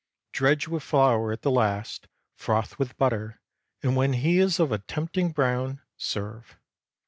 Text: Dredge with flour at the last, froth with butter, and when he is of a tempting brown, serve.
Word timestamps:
Dredge 0.31 0.67
with 0.67 0.81
flour 0.81 1.31
at 1.31 1.43
the 1.43 1.51
last, 1.51 2.07
froth 2.35 2.79
with 2.79 2.97
butter, 2.97 3.39
and 3.83 3.95
when 3.95 4.13
he 4.13 4.39
is 4.39 4.59
of 4.59 4.71
a 4.71 4.79
tempting 4.79 5.31
brown, 5.31 5.79
serve. 5.95 6.57